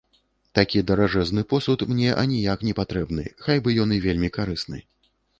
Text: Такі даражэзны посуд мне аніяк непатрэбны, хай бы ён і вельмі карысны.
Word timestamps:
Такі 0.59 0.79
даражэзны 0.91 1.41
посуд 1.51 1.83
мне 1.91 2.15
аніяк 2.21 2.63
непатрэбны, 2.69 3.25
хай 3.49 3.57
бы 3.67 3.75
ён 3.85 3.93
і 3.99 3.99
вельмі 4.07 4.31
карысны. 4.39 4.79